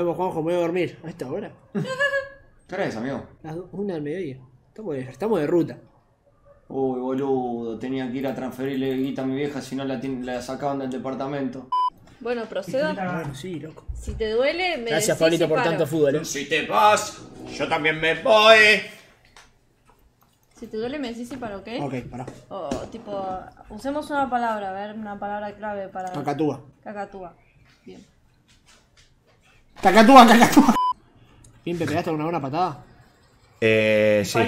vemos, 0.00 0.16
Juanjo, 0.16 0.36
me 0.42 0.52
voy 0.52 0.54
a 0.54 0.58
dormir. 0.58 0.98
¿A 1.04 1.08
esta 1.08 1.30
hora? 1.30 1.52
¿Qué 2.68 2.74
hora 2.74 2.84
es, 2.86 2.96
amigo? 2.96 3.24
Las 3.42 3.56
do- 3.56 3.68
una 3.72 3.94
del 3.94 4.02
mediodía. 4.02 4.38
Estamos 4.68 4.94
de, 4.94 5.00
estamos 5.02 5.40
de 5.40 5.46
ruta. 5.46 5.78
Uy, 6.68 7.00
boludo, 7.00 7.78
tenía 7.78 8.10
que 8.10 8.18
ir 8.18 8.26
a 8.26 8.34
transferirle 8.34 8.94
guita 8.96 9.22
a 9.22 9.26
mi 9.26 9.34
vieja 9.36 9.60
si 9.60 9.74
no 9.74 9.84
la, 9.84 10.00
la 10.02 10.40
sacaban 10.40 10.78
del 10.78 10.90
departamento. 10.90 11.68
Bueno, 12.20 12.44
procedo. 12.46 12.88
Bueno, 12.94 13.34
sí, 13.34 13.58
loco. 13.58 13.84
Si 13.94 14.14
te 14.14 14.30
duele, 14.30 14.78
me 14.78 14.90
Gracias, 14.90 15.18
decís 15.18 15.18
Pablito, 15.18 15.44
y 15.44 15.48
por 15.48 15.58
paro. 15.58 15.70
tanto 15.70 15.86
fútbol. 15.86 16.14
¿eh? 16.16 16.24
Si 16.24 16.48
te 16.48 16.66
vas, 16.66 17.20
yo 17.56 17.68
también 17.68 18.00
me 18.00 18.14
voy. 18.22 18.56
Si 20.58 20.66
te 20.66 20.76
duele, 20.76 20.98
me 20.98 21.08
decís 21.08 21.32
y 21.32 21.36
paro, 21.38 21.58
¿ok? 21.58 21.68
Ok, 21.80 21.94
pará. 22.10 22.26
O 22.50 22.68
tipo, 22.92 23.40
usemos 23.70 24.08
una 24.10 24.28
palabra, 24.28 24.70
a 24.70 24.72
ver, 24.72 24.94
una 24.94 25.18
palabra 25.18 25.54
clave 25.56 25.88
para... 25.88 26.12
Cacatúa. 26.12 26.60
Cacatúa. 26.84 27.34
Bien. 27.86 28.04
Cacatúa, 29.82 30.26
cacatúa. 30.26 30.74
¿Pimpe, 31.64 31.86
pegaste 31.86 32.10
alguna 32.10 32.24
buena 32.24 32.40
patada? 32.40 32.84
Eh, 33.60 34.22
sí. 34.24 34.38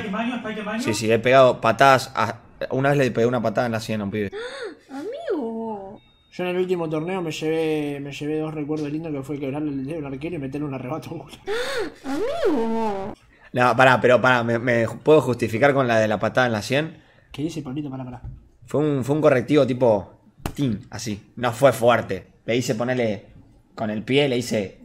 Sí, 0.81 0.95
sí, 0.95 1.11
he 1.13 1.19
pegado 1.19 1.61
patadas. 1.61 2.11
a- 2.15 2.39
Una 2.71 2.91
vez 2.91 2.99
le 2.99 3.11
pegué 3.11 3.27
una 3.27 3.43
patada 3.43 3.67
en 3.67 3.73
la 3.73 3.81
sien 3.81 4.01
a 4.01 4.05
un 4.05 4.11
pibe. 4.11 4.31
Amigo. 4.91 6.01
Yo 6.31 6.45
en 6.45 6.51
el 6.51 6.57
último 6.59 6.89
torneo 6.89 7.21
me 7.21 7.31
llevé, 7.31 8.01
me 8.01 8.13
llevé 8.13 8.39
dos 8.39 8.55
recuerdos 8.55 8.91
lindos 8.91 9.13
que 9.13 9.23
fue 9.23 9.39
quebrarle 9.39 9.71
el 9.71 9.85
dedo 9.87 9.99
al 10.07 10.13
arquero 10.15 10.37
y 10.37 10.39
meterle 10.39 10.67
un 10.67 10.75
arrebato. 10.75 11.11
Amigo. 12.05 13.15
No, 13.53 13.77
pará, 13.77 14.01
pero 14.01 14.21
pará, 14.21 14.43
¿me, 14.43 14.59
me 14.59 14.87
puedo 14.89 15.21
justificar 15.21 15.75
con 15.75 15.87
la 15.87 15.99
de 15.99 16.09
la 16.09 16.19
patada 16.19 16.47
en 16.47 16.53
la 16.53 16.63
sien? 16.63 17.03
¿Qué 17.33 17.43
dice 17.43 17.61
Pablito? 17.63 17.91
Pará, 17.91 18.05
pará. 18.05 18.23
Fue 18.67 18.81
un, 18.81 19.05
fue 19.05 19.15
un 19.17 19.21
correctivo 19.23 19.67
tipo. 19.67 20.21
Tin, 20.55 20.87
así. 20.91 21.33
No 21.37 21.53
fue 21.53 21.73
fuerte. 21.73 22.29
Le 22.47 22.57
hice 22.57 22.75
ponerle. 22.75 23.27
Con 23.75 23.91
el 23.91 24.03
pie, 24.03 24.29
le 24.29 24.37
hice. 24.39 24.81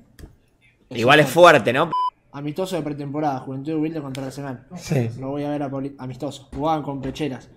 Igual 0.90 1.20
es 1.20 1.30
fuerte, 1.30 1.74
¿no? 1.74 1.92
Amistoso 2.32 2.76
de 2.76 2.82
pretemporada, 2.84 3.40
Juventud 3.40 3.74
Humilde 3.74 4.02
contra 4.02 4.26
Arsenal. 4.26 4.68
Sí. 4.76 5.10
Lo 5.20 5.30
voy 5.30 5.44
a 5.44 5.50
ver 5.50 5.64
a. 5.64 5.72
Amistoso. 5.98 6.48
Jugaban 6.54 6.84
con 6.84 7.02
pecheras. 7.02 7.50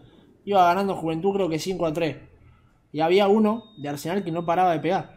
Iba 0.45 0.65
ganando 0.65 0.97
Juventud 0.97 1.35
creo 1.35 1.49
que 1.49 1.59
5 1.59 1.87
a 1.87 1.93
3. 1.93 2.17
Y 2.93 3.01
había 3.01 3.29
uno 3.29 3.65
de 3.79 3.89
Arsenal 3.89 4.25
que 4.25 4.33
no 4.33 4.45
paraba 4.45 4.73
de 4.73 4.81
pegar. 4.81 5.17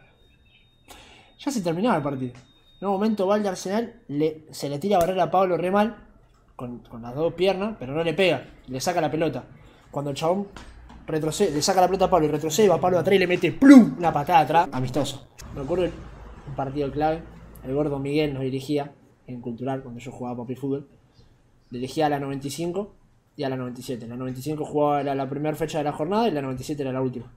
Ya 1.38 1.50
se 1.50 1.60
terminaba 1.62 1.96
el 1.96 2.02
partido. 2.02 2.32
En 2.80 2.88
un 2.88 2.94
momento 2.94 3.26
va 3.26 3.36
el 3.36 3.42
de 3.42 3.48
Arsenal, 3.48 4.02
le, 4.08 4.46
se 4.50 4.68
le 4.68 4.78
tira 4.78 4.96
a 4.96 5.00
barrer 5.00 5.18
a 5.20 5.30
Pablo 5.30 5.56
re 5.56 5.70
mal, 5.70 5.96
con, 6.56 6.80
con 6.80 7.02
las 7.02 7.14
dos 7.14 7.32
piernas, 7.34 7.76
pero 7.78 7.94
no 7.94 8.04
le 8.04 8.12
pega. 8.14 8.46
Le 8.68 8.80
saca 8.80 9.00
la 9.00 9.10
pelota. 9.10 9.44
Cuando 9.90 10.10
el 10.10 10.16
chabón 10.16 10.48
retrocede, 11.06 11.52
le 11.52 11.62
saca 11.62 11.80
la 11.80 11.86
pelota 11.86 12.04
a 12.06 12.10
Pablo 12.10 12.26
y 12.26 12.30
retrocede, 12.30 12.68
va 12.68 12.80
Pablo 12.80 12.98
atrás 12.98 13.16
y 13.16 13.18
le 13.18 13.26
mete 13.26 13.52
¡plum! 13.52 13.94
una 13.98 14.12
patada 14.12 14.40
atrás. 14.40 14.68
Amistoso. 14.72 15.26
Me 15.54 15.62
acuerdo 15.62 15.84
el- 15.86 15.92
un 16.48 16.54
partido 16.54 16.90
clave. 16.92 17.22
El 17.64 17.74
gordo 17.74 17.98
Miguel 17.98 18.34
nos 18.34 18.42
dirigía 18.42 18.92
en 19.26 19.40
Cultural 19.40 19.82
cuando 19.82 20.00
yo 20.00 20.12
jugaba 20.12 20.38
papi 20.38 20.54
fútbol. 20.54 20.88
Dirigía 21.70 22.06
a 22.06 22.08
la 22.10 22.20
95 22.20 22.94
y 23.36 23.44
a 23.44 23.48
la 23.48 23.56
97. 23.56 24.06
La 24.06 24.16
95 24.16 24.64
jugaba 24.64 25.00
era 25.00 25.14
la 25.14 25.28
primera 25.28 25.56
fecha 25.56 25.78
de 25.78 25.84
la 25.84 25.92
jornada 25.92 26.28
y 26.28 26.30
la 26.30 26.42
97 26.42 26.82
era 26.82 26.92
la 26.92 27.00
última. 27.00 27.32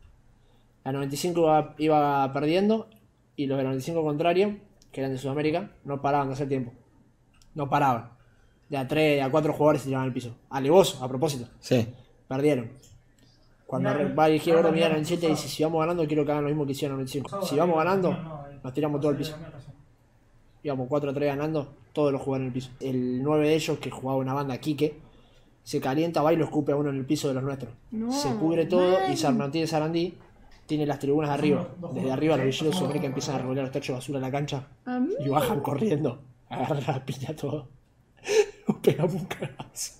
La 0.84 0.92
95 0.92 1.40
iba, 1.40 1.76
iba 1.78 2.34
perdiendo 2.34 2.88
y 3.36 3.48
los 3.48 3.58
de 3.58 3.64
la 3.64 3.70
95 3.70 4.04
contrario, 4.04 4.58
que 4.92 5.02
eran 5.02 5.12
de 5.12 5.18
Sudamérica, 5.18 5.72
no 5.86 6.02
paraban 6.02 6.28
de 6.28 6.34
hacer 6.34 6.48
tiempo. 6.48 6.74
No 7.56 7.70
paraban. 7.70 8.12
De 8.70 8.78
a 8.78 8.88
3, 8.88 9.16
de 9.16 9.22
a 9.22 9.32
4 9.32 9.54
jugadores 9.54 9.82
se 9.82 9.88
tiraban 9.88 10.08
al 10.08 10.14
piso. 10.14 10.36
Alevoso, 10.50 11.04
a 11.04 11.08
propósito. 11.08 11.48
Sí. 11.60 11.88
Perdieron. 12.28 12.72
Cuando 13.66 13.90
va 14.16 14.26
a 14.26 14.28
dirigir 14.28 14.56
Gordo 14.56 14.72
Miguel 14.72 14.90
mirá, 14.90 14.96
al 14.96 15.04
97 15.04 15.28
dice, 15.28 15.48
si 15.48 15.64
vamos 15.64 15.82
ganando 15.82 16.08
quiero 16.08 16.26
que 16.26 16.32
hagan 16.32 16.44
lo 16.44 16.50
mismo 16.50 16.66
que 16.66 16.72
hicieron 16.72 17.00
en 17.00 17.06
el 17.06 17.14
95. 17.14 17.46
Si 17.46 17.56
vamos 17.58 17.78
ganando, 17.78 18.18
nos 18.64 18.74
tiramos 18.74 19.02
todo 19.02 19.12
al 19.12 19.18
piso. 19.18 19.36
Íbamos 20.68 20.88
4 20.88 21.12
a 21.12 21.14
3 21.14 21.28
ganando, 21.28 21.74
todos 21.94 22.12
los 22.12 22.22
jugaban 22.22 22.44
en 22.44 22.48
el 22.48 22.54
piso. 22.54 22.70
El 22.80 23.24
9 23.24 23.48
de 23.48 23.56
ellos, 23.56 23.80
que 23.80 23.90
jugaba 23.90 24.20
una 24.20 24.34
banda 24.34 24.58
Quique, 24.58 25.00
se 25.64 25.82
calienta, 25.82 26.22
va 26.22 26.34
y 26.34 26.36
lo 26.36 26.46
escupe 26.46 26.72
a 26.72 26.76
uno 26.76 26.90
en 26.90 26.98
el 26.98 27.06
piso 27.06 27.28
de 27.28 27.34
los 27.34 27.44
nuestros. 27.44 27.74
No, 27.92 28.12
se 28.12 28.30
pudre 28.32 28.66
todo 28.66 29.00
man. 29.00 29.12
y 29.12 29.18
Sarnatí 29.18 29.60
de 29.62 29.68
Sarandí 29.68 30.14
tiene 30.66 30.86
las 30.86 31.00
tribunas 31.00 31.30
de 31.30 31.34
arriba. 31.34 31.68
Desde 31.94 32.12
arriba 32.12 32.38
los 32.38 32.46
villeros 32.46 32.74
de 32.74 32.78
Sudamérica 32.78 33.08
empiezan 33.08 33.36
a 33.36 33.38
revolear 33.40 33.66
los 33.66 33.74
tachos 33.74 33.88
de 33.88 33.94
basura 33.94 34.18
en 34.20 34.24
la 34.24 34.32
cancha 34.32 34.68
y 35.20 35.30
bajan 35.30 35.62
corriendo. 35.62 36.20
Agarran 36.50 36.84
la 36.88 37.06
piña 37.06 37.36
todo. 37.36 37.68
Pegamos 38.82 39.14
un 39.14 39.26
cagazo. 39.26 39.94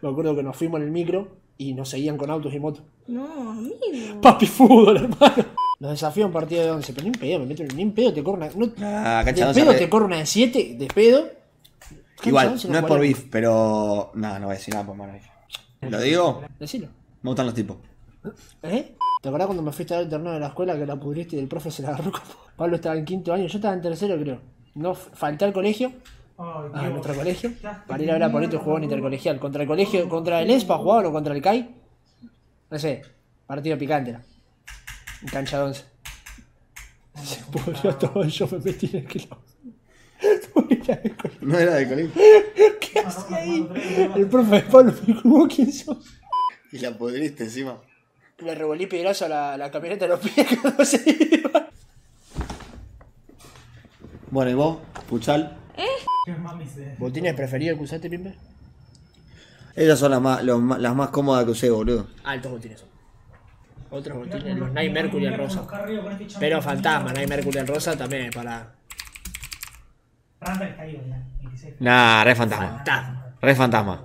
Me 0.00 0.08
acuerdo 0.08 0.34
que 0.34 0.42
nos 0.42 0.56
fuimos 0.56 0.80
en 0.80 0.86
el 0.86 0.92
micro 0.92 1.28
y 1.58 1.74
nos 1.74 1.88
seguían 1.88 2.16
con 2.16 2.30
autos 2.30 2.52
y 2.54 2.58
motos. 2.58 2.82
No, 3.06 3.50
amigo. 3.50 4.20
Papi 4.20 4.46
fútbol, 4.46 4.96
hermano. 4.96 5.44
Nos 5.82 5.90
desafía 5.90 6.24
un 6.24 6.30
partido 6.32 6.62
de 6.62 6.70
11, 6.70 6.92
pero 6.92 7.02
ni 7.02 7.08
en 7.08 7.20
pedo, 7.20 7.38
me 7.40 7.46
meto 7.46 7.62
en- 7.64 7.76
ni 7.76 7.82
en 7.82 7.92
pedo 7.92 8.12
te 8.14 8.22
corre 8.22 8.36
una. 8.36 8.50
No, 8.54 8.72
Ah, 8.86 9.18
de 9.18 9.24
cancha 9.32 9.52
de 9.52 9.60
pedo 9.60 9.74
te 9.74 9.88
corre 9.90 10.04
una 10.04 10.18
de 10.18 10.26
7, 10.26 10.76
de 10.78 10.86
pedo. 10.86 11.28
Igual, 12.24 12.48
11, 12.50 12.68
no 12.68 12.74
es 12.74 12.80
por 12.82 12.88
jugaron. 12.90 13.00
beef, 13.08 13.24
pero. 13.32 14.12
No, 14.14 14.38
no 14.38 14.46
voy 14.46 14.54
a 14.54 14.58
decir 14.58 14.72
nada 14.74 14.86
por 14.86 14.94
mano. 14.94 15.14
Lo 15.80 16.00
digo, 16.00 16.42
Decilo. 16.60 16.86
me 17.22 17.30
gustan 17.30 17.46
los 17.46 17.54
tipos. 17.56 17.78
¿Eh? 18.62 18.94
¿Te 19.20 19.28
acordás 19.28 19.46
cuando 19.46 19.62
me 19.64 19.72
fuiste 19.72 19.92
a 19.94 19.96
ver 19.96 20.04
el 20.04 20.10
torneo 20.10 20.32
de 20.34 20.38
la 20.38 20.46
escuela 20.46 20.76
que 20.76 20.86
la 20.86 20.94
pudriste 20.94 21.34
y 21.34 21.40
el 21.40 21.48
profe 21.48 21.72
se 21.72 21.82
la 21.82 21.88
agarró 21.88 22.12
como... 22.12 22.24
Pablo 22.56 22.76
estaba 22.76 22.96
en 22.96 23.04
quinto 23.04 23.32
año, 23.32 23.46
yo 23.48 23.56
estaba 23.58 23.74
en 23.74 23.80
tercero 23.82 24.16
creo. 24.20 24.38
No, 24.76 24.94
falté 24.94 25.44
al 25.44 25.52
colegio, 25.52 25.92
Ay, 26.38 26.86
a 26.86 26.88
nuestro 26.90 27.14
colegio, 27.14 27.50
para 27.88 28.02
ir 28.02 28.10
a 28.10 28.14
ver 28.14 28.22
a 28.22 28.28
mierda, 28.28 28.58
jugar 28.58 28.78
en 28.78 28.84
intercolegial. 28.84 29.40
Contra 29.40 29.62
el 29.62 29.68
colegio, 29.68 30.08
contra 30.08 30.40
el 30.42 30.50
ESPA 30.50 30.78
jugaban 30.78 31.06
o 31.06 31.12
contra 31.12 31.34
el 31.34 31.42
CAI. 31.42 31.74
No 32.70 32.78
sé, 32.78 33.02
partido 33.48 33.76
picante. 33.76 34.16
En 35.22 35.28
cancha 35.28 35.58
de 35.58 35.64
once. 35.64 35.84
Se 37.24 37.40
pudrió 37.44 37.94
todo 37.96 38.24
yo 38.24 38.48
me 38.48 38.58
metí 38.58 38.86
en 38.92 38.96
el 38.96 39.06
quilombo. 39.06 39.42
No 40.22 40.68
era 40.78 40.96
de 40.96 41.14
colegio. 41.16 41.40
No 41.40 41.58
era 41.58 41.74
de. 41.74 42.78
¿Qué 42.80 42.98
hacía 43.00 43.36
ahí? 43.36 43.68
El 44.16 44.26
profe 44.28 44.54
de 44.56 44.60
Pablo 44.62 44.92
me 44.92 45.06
dijo, 45.14 45.28
¿vos 45.28 45.52
quién 45.54 45.72
sos? 45.72 45.98
Y 46.70 46.78
la 46.78 46.96
pudriste 46.96 47.44
encima. 47.44 47.78
Le 48.38 48.54
revolví 48.54 48.86
piedrazo 48.86 49.26
a 49.26 49.28
la, 49.28 49.56
la 49.56 49.70
camioneta 49.70 50.06
de 50.06 50.10
los 50.10 50.20
pies 50.20 50.46
cuando 50.60 50.84
se 50.86 51.02
iba. 51.06 51.68
Bueno, 54.30 54.50
¿y 54.50 54.54
vos? 54.54 54.78
Mamis 56.40 56.76
de- 56.76 56.94
¿Botines 56.98 57.34
preferidos 57.34 57.76
que 57.78 57.84
usaste, 57.84 58.08
Pimpe? 58.08 58.34
Esas 59.74 59.98
son 59.98 60.10
las 60.12 60.20
más, 60.20 60.42
los 60.44 60.60
más- 60.60 60.78
las 60.80 60.94
más 60.94 61.10
cómodas 61.10 61.44
que 61.44 61.50
usé, 61.50 61.70
boludo. 61.70 62.06
Altos 62.24 62.52
botines 62.52 62.80
son. 62.80 62.88
Otros 63.92 64.16
botines, 64.18 64.56
los 64.58 64.68
lo- 64.68 64.74
Night 64.74 64.92
Mercury 64.92 65.26
el 65.26 65.34
rosa. 65.36 65.66
este. 66.20 66.34
Pero 66.40 66.60
fantasma, 66.62 67.12
Night 67.12 67.28
Mercury 67.28 67.58
el 67.58 67.66
rosa 67.66 67.96
también 67.96 68.30
para. 68.30 68.72
Randall 70.40 70.68
está 70.68 70.82
ahí, 70.82 70.96
¿verdad? 70.96 71.22
26. 71.42 71.74
Nah, 71.80 72.24
re 72.24 72.34
fantasma. 72.34 72.68
Fantasma. 72.76 73.36
Re 73.40 73.54
fantasma. 73.54 74.04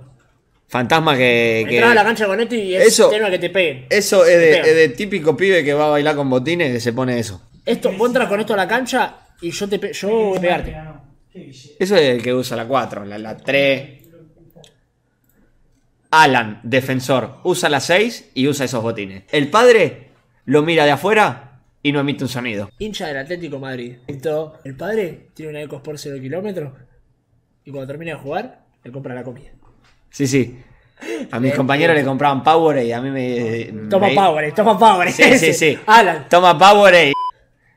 Fantasma 0.68 1.16
que. 1.16 1.64
que- 1.68 1.74
Entraba 1.76 1.92
a 1.92 1.94
la 1.94 2.04
cancha 2.04 2.26
con 2.26 2.38
esto 2.40 2.54
y 2.54 2.74
es 2.74 2.86
Eso- 2.88 3.08
tema 3.08 3.30
que 3.30 3.38
te 3.38 3.50
peguen. 3.50 3.86
Eso 3.90 4.24
es 4.24 4.32
Te 4.32 4.38
de, 4.38 4.50
pegan. 4.52 4.66
es 4.68 4.74
de 4.76 4.88
típico 4.90 5.36
pibe 5.36 5.64
que 5.64 5.72
va 5.74 5.86
a 5.86 5.90
bailar 5.90 6.14
con 6.14 6.28
botines 6.28 6.70
que 6.72 6.80
se 6.80 6.92
pone 6.92 7.18
eso. 7.18 7.48
Esto, 7.64 7.90
vos 7.92 8.08
entras 8.08 8.28
con 8.28 8.38
esto 8.40 8.54
a 8.54 8.56
la 8.56 8.68
cancha 8.68 9.16
y 9.40 9.50
yo 9.50 9.68
te 9.68 9.78
pe- 9.78 9.92
yo 9.92 10.08
voy 10.08 10.38
a 10.38 10.40
pegarte. 10.40 10.76
Eso 11.78 11.96
es 11.96 12.02
el 12.02 12.22
que 12.22 12.34
usa 12.34 12.56
la 12.56 12.66
4, 12.66 13.04
la, 13.04 13.16
la 13.18 13.36
3. 13.36 13.97
Alan, 16.10 16.60
defensor, 16.62 17.36
usa 17.44 17.68
la 17.68 17.80
6 17.80 18.30
y 18.34 18.48
usa 18.48 18.64
esos 18.64 18.82
botines. 18.82 19.24
El 19.30 19.48
padre 19.50 20.08
lo 20.46 20.62
mira 20.62 20.84
de 20.84 20.92
afuera 20.92 21.60
y 21.82 21.92
no 21.92 22.00
emite 22.00 22.24
un 22.24 22.30
sonido. 22.30 22.70
Hincha 22.78 23.06
del 23.08 23.18
Atlético 23.18 23.58
Madrid. 23.58 23.96
Esto, 24.06 24.58
el 24.64 24.74
padre 24.74 25.28
tiene 25.34 25.50
una 25.50 25.62
EcoSport 25.62 25.98
0 25.98 26.16
kilómetros 26.20 26.72
y 27.64 27.70
cuando 27.70 27.86
termina 27.86 28.12
de 28.12 28.18
jugar, 28.18 28.60
le 28.82 28.90
compra 28.92 29.14
la 29.14 29.22
comida. 29.22 29.50
Sí, 30.10 30.26
sí. 30.26 30.58
A 31.30 31.38
mis 31.38 31.54
compañeros 31.54 31.94
le 31.94 32.02
compraban 32.04 32.42
Powerade 32.42 32.86
y 32.86 32.92
a 32.92 33.00
mí 33.00 33.10
me. 33.10 33.88
Toma 33.88 34.08
me- 34.08 34.14
Power, 34.14 34.52
toma 34.54 34.76
Power. 34.78 35.12
Sí, 35.12 35.38
sí, 35.38 35.52
sí. 35.52 35.78
Alan. 35.86 36.26
Toma 36.28 36.58
Powerade. 36.58 37.12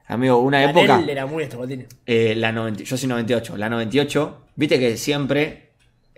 Amigo, 0.07 0.39
una 0.39 0.63
época. 0.63 0.99
Él 0.99 1.09
era 1.09 1.25
muy 1.25 1.43
estos 1.43 1.59
botines. 1.59 1.87
eh, 2.05 2.33
la 2.35 2.51
90 2.51 2.83
yo 2.83 2.97
soy 2.97 3.07
98. 3.09 3.57
La 3.57 3.69
98, 3.69 4.45
viste 4.55 4.79
que 4.79 4.97
siempre. 4.97 5.70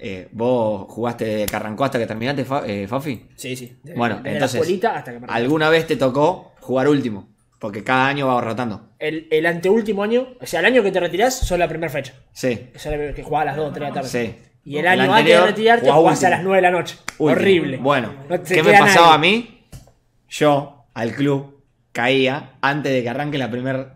Eh, 0.05 0.27
vos 0.33 0.85
jugaste 0.89 1.45
que 1.45 1.55
arrancó 1.55 1.85
hasta 1.85 1.97
que 1.97 2.05
terminaste, 2.05 2.43
Fa- 2.43 2.63
eh, 2.67 2.87
Fafi. 2.87 3.25
Sí, 3.35 3.55
sí. 3.55 3.77
Bueno, 3.95 4.17
entonces. 4.25 4.55
La 4.55 4.59
escuelita 4.61 4.95
hasta 4.97 5.13
que 5.13 5.19
me 5.21 5.27
alguna 5.29 5.69
vez 5.69 5.87
te 5.87 5.95
tocó 5.95 6.51
jugar 6.59 6.87
último. 6.89 7.29
Porque 7.59 7.81
cada 7.81 8.07
año 8.07 8.27
va 8.27 8.41
rotando. 8.41 8.89
el, 8.99 9.27
el 9.31 9.45
anteúltimo 9.45 10.03
año, 10.03 10.27
o 10.41 10.45
sea, 10.45 10.59
el 10.59 10.65
año 10.65 10.83
que 10.83 10.91
te 10.91 10.99
retirás, 10.99 11.33
son 11.39 11.59
la 11.59 11.69
primera 11.69 11.89
fecha. 11.89 12.13
Sí. 12.33 12.69
Era 12.83 12.97
la 12.97 13.13
que 13.13 13.23
jugaba 13.23 13.43
a 13.43 13.45
las 13.45 13.55
2 13.55 13.69
o 13.69 13.71
3 13.73 13.79
de 13.79 13.87
la 13.87 13.93
tarde. 13.93 14.09
Sí. 14.09 14.35
Y 14.65 14.73
el 14.77 14.85
El 14.85 14.87
año 14.87 15.01
antes 15.03 15.15
anterior, 15.19 15.41
de 15.41 15.47
retirarte 15.47 15.89
jugás 15.91 16.23
a 16.25 16.29
las 16.29 16.43
9 16.43 16.55
de 16.57 16.61
la 16.61 16.71
noche. 16.71 16.97
Último. 17.19 17.31
Horrible. 17.31 17.77
Bueno, 17.77 18.13
No 18.29 18.43
¿qué 18.43 18.61
me 18.63 18.71
pasaba 18.73 19.05
nadie. 19.11 19.15
a 19.15 19.17
mí? 19.17 19.65
Yo, 20.29 20.85
al 20.93 21.13
club, 21.13 21.63
caía 21.93 22.55
antes 22.61 22.91
de 22.91 23.01
que 23.03 23.09
arranque 23.09 23.37
la 23.37 23.49
primer, 23.49 23.87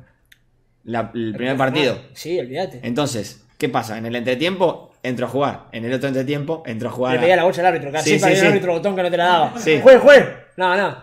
la- 0.86 1.12
el 1.14 1.34
primer 1.36 1.58
partido. 1.58 2.00
Sí, 2.14 2.40
olvídate. 2.40 2.80
Entonces, 2.84 3.46
¿qué 3.58 3.68
pasa? 3.70 3.98
En 3.98 4.06
el 4.06 4.16
entretiempo 4.16 4.94
entro 5.08 5.26
a 5.26 5.30
jugar. 5.30 5.64
En 5.72 5.86
el 5.86 5.94
otro 5.94 6.08
entretiempo 6.10 6.64
entro 6.66 6.90
a 6.90 6.92
jugar. 6.92 7.14
Le 7.14 7.18
a- 7.20 7.22
pedía 7.22 7.36
la 7.38 7.44
bocha 7.44 7.62
al 7.62 7.68
árbitro, 7.68 7.92
casi 7.92 8.12
Sí, 8.12 8.20
sí, 8.20 8.36
sí. 8.36 8.46
árbitro 8.46 8.74
botón 8.74 8.96
que 8.96 9.04
no 9.04 9.10
te 9.12 9.18
la 9.18 9.26
daba. 9.26 9.54
Sí. 9.58 9.80
¡Juez, 9.82 10.00
juez! 10.02 10.26
No, 10.58 10.76
no. 10.76 10.98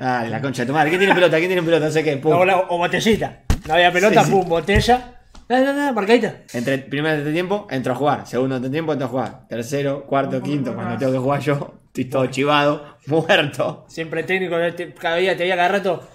Ah, 0.00 0.24
la 0.28 0.40
concha 0.40 0.62
de 0.62 0.66
tu 0.66 0.72
madre. 0.72 0.90
¿Quién 0.90 0.98
tiene 1.00 1.14
pelota? 1.14 1.36
¿Quién 1.38 1.48
tiene 1.48 1.62
pelota? 1.62 1.86
No 1.86 1.90
sé 1.92 2.04
qué. 2.04 2.16
pum. 2.18 2.32
O, 2.32 2.78
botellita. 2.78 3.40
No 3.66 3.74
había 3.74 3.90
pelota, 3.92 4.20
Sí, 4.22 4.26
sí. 4.30 4.32
pum, 4.36 4.48
botella. 4.48 5.14
Dale, 5.48 5.64
dale, 5.64 5.78
dale, 5.78 5.92
marcadita. 5.92 6.34
Entre 6.52 6.74
el 6.74 6.84
primer 6.84 7.14
entretiempo, 7.18 7.66
entro 7.70 7.94
a 7.94 7.96
jugar. 7.96 8.26
Segundo 8.26 8.56
entretiempo, 8.56 8.92
entro 8.92 9.06
a 9.06 9.10
jugar. 9.10 9.48
Tercero, 9.48 10.04
cuarto, 10.04 10.42
quinto. 10.42 10.74
Cuando 10.74 10.98
tengo 10.98 11.12
que 11.12 11.18
jugar 11.18 11.40
yo, 11.40 11.74
estoy 11.86 12.04
todo 12.04 12.26
chivado, 12.26 12.98
muerto. 13.06 13.86
Siempre 13.88 14.20
el 14.20 14.26
técnico, 14.26 14.56
cada 15.00 15.16
día 15.16 15.32
te 15.36 15.44
veía 15.44 15.56
cada 15.56 15.68
rato. 15.68 16.06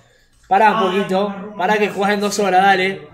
Pará 0.47 0.73
un 0.73 0.91
poquito, 0.91 1.33
pará 1.57 1.77
que 1.79 1.89
jugás 1.89 2.13
en 2.13 2.19
dos 2.19 2.37
horas, 2.37 2.61
dale. 2.61 3.07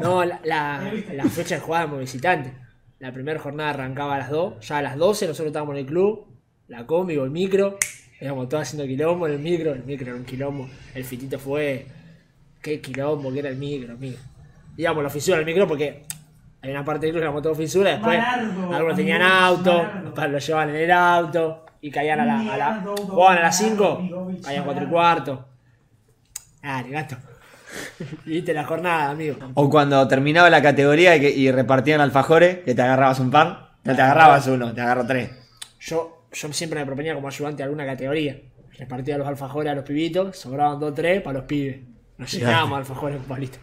No, 0.00 0.24
la, 0.24 0.38
la, 0.44 0.80
la 1.12 1.24
fecha 1.24 1.56
de 1.56 1.60
jugada 1.60 1.86
como 1.86 1.98
visitante. 1.98 2.54
La 2.98 3.12
primera 3.12 3.38
jornada 3.38 3.70
arrancaba 3.70 4.16
a 4.16 4.18
las 4.18 4.30
2, 4.30 4.60
ya 4.60 4.78
a 4.78 4.82
las 4.82 4.96
12 4.96 5.28
nosotros 5.28 5.46
estábamos 5.48 5.74
en 5.74 5.80
el 5.82 5.86
club, 5.86 6.26
la 6.66 6.84
combi 6.84 7.16
o 7.16 7.24
el 7.24 7.30
micro, 7.30 7.78
íbamos 8.20 8.48
todos 8.48 8.62
haciendo 8.62 8.86
quilombo 8.86 9.28
en 9.28 9.34
el 9.34 9.38
micro, 9.38 9.72
el 9.72 9.84
micro 9.84 10.08
era 10.08 10.16
un 10.16 10.24
quilombo, 10.24 10.68
el 10.94 11.04
fitito 11.04 11.38
fue, 11.38 11.86
qué 12.60 12.80
quilombo 12.80 13.32
que 13.32 13.38
era 13.38 13.50
el 13.50 13.56
micro, 13.56 13.96
micro. 13.96 14.20
Íbamos 14.76 15.00
a 15.00 15.02
la 15.04 15.10
fisura 15.10 15.36
del 15.36 15.46
micro 15.46 15.68
porque 15.68 16.04
hay 16.60 16.70
una 16.72 16.84
parte 16.84 17.06
del 17.06 17.12
club 17.12 17.20
que 17.20 17.24
éramos 17.24 17.42
todos 17.42 17.56
fisura, 17.56 17.90
después 17.92 18.18
Malardo, 18.18 18.74
algunos 18.74 18.96
tenían 18.96 19.22
auto, 19.22 19.72
malardo. 19.72 20.28
lo 20.28 20.38
llevaban 20.38 20.70
en 20.70 20.76
el 20.76 20.90
auto 20.90 21.66
y 21.80 21.90
caían 21.92 22.18
a 22.18 22.24
la, 22.24 22.40
a 22.40 22.56
la 22.56 22.84
a 23.28 23.34
las 23.40 23.58
5, 23.58 23.86
amigo, 23.86 24.32
caían 24.42 24.64
4 24.64 24.84
y 24.84 24.86
cuarto. 24.88 25.48
Dale, 26.60 26.90
gato. 26.90 27.16
Viste 28.24 28.52
la 28.54 28.64
jornada, 28.64 29.10
amigo. 29.10 29.36
O 29.54 29.68
cuando 29.70 30.06
terminaba 30.08 30.48
la 30.50 30.62
categoría 30.62 31.16
y, 31.16 31.20
que- 31.20 31.30
y 31.30 31.50
repartían 31.50 32.00
alfajores, 32.00 32.58
que 32.64 32.74
te 32.74 32.82
agarrabas 32.82 33.20
un 33.20 33.30
par. 33.30 33.68
No 33.84 33.94
te 33.94 34.02
agarrabas 34.02 34.46
uno, 34.46 34.72
te 34.74 34.80
agarro 34.80 35.06
tres. 35.06 35.30
Yo, 35.80 36.26
yo 36.32 36.52
siempre 36.52 36.80
me 36.80 36.86
proponía 36.86 37.14
como 37.14 37.28
ayudante 37.28 37.58
de 37.58 37.64
alguna 37.64 37.86
categoría. 37.86 38.36
Repartía 38.78 39.18
los 39.18 39.26
alfajores 39.26 39.72
a 39.72 39.74
los 39.74 39.84
pibitos, 39.84 40.36
sobraban 40.36 40.78
dos 40.78 40.90
o 40.92 40.94
tres 40.94 41.22
para 41.22 41.38
los 41.38 41.46
pibes. 41.46 41.80
Nos 42.16 42.30
llenábamos 42.32 42.78
alfajores 42.78 43.16
con 43.18 43.26
palito. 43.26 43.58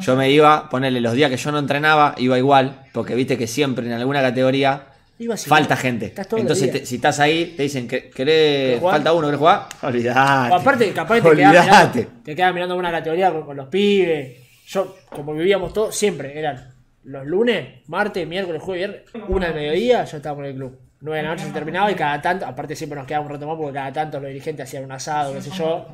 Yo 0.00 0.14
me 0.14 0.30
iba, 0.30 0.68
ponerle 0.68 1.00
los 1.00 1.14
días 1.14 1.30
que 1.30 1.36
yo 1.36 1.50
no 1.50 1.58
entrenaba, 1.58 2.14
iba 2.18 2.38
igual, 2.38 2.82
porque 2.92 3.14
viste 3.14 3.36
que 3.36 3.46
siempre 3.46 3.86
en 3.86 3.92
alguna 3.92 4.20
categoría 4.20 4.88
Iba 5.18 5.34
así, 5.34 5.48
falta 5.48 5.74
¿no? 5.76 5.80
gente. 5.80 6.12
Entonces, 6.36 6.72
te- 6.72 6.86
si 6.86 6.96
estás 6.96 7.20
ahí, 7.20 7.54
te 7.56 7.62
dicen, 7.64 7.86
"¿Qué- 7.86 8.10
¿querés? 8.10 8.80
¿Falta 8.80 9.12
uno? 9.12 9.28
¿Querés 9.28 9.38
jugar? 9.38 9.66
Olvidate. 9.82 10.52
O 10.52 10.56
aparte, 10.56 10.92
capaz 10.92 11.20
te 11.20 11.28
Olvidate. 11.28 11.60
mirando, 12.00 12.10
te 12.24 12.52
mirando 12.52 12.76
una 12.76 12.90
categoría 12.90 13.32
con, 13.32 13.44
con 13.44 13.56
los 13.56 13.68
pibes. 13.68 14.38
Yo, 14.66 14.96
como 15.10 15.32
vivíamos 15.34 15.72
todos, 15.72 15.94
siempre 15.94 16.36
eran 16.38 16.74
los 17.04 17.24
lunes, 17.26 17.86
martes, 17.88 18.26
miércoles, 18.26 18.60
jueves, 18.62 18.88
viernes, 19.12 19.28
una 19.28 19.46
al 19.48 19.54
mediodía, 19.54 20.04
yo 20.04 20.16
estaba 20.16 20.38
en 20.40 20.46
el 20.46 20.54
club. 20.56 20.78
Nueve 21.00 21.18
de 21.18 21.22
la 21.22 21.34
noche 21.34 21.44
se 21.44 21.52
terminaba 21.52 21.90
y 21.90 21.94
cada 21.94 22.20
tanto, 22.22 22.46
aparte 22.46 22.74
siempre 22.74 22.98
nos 22.98 23.06
quedábamos 23.06 23.30
un 23.30 23.34
rato 23.36 23.46
más 23.46 23.56
porque 23.58 23.74
cada 23.74 23.92
tanto 23.92 24.18
los 24.18 24.28
dirigentes 24.28 24.66
hacían 24.66 24.84
un 24.84 24.92
asado, 24.92 25.34
qué 25.34 25.42
sé 25.42 25.50
yo. 25.50 25.86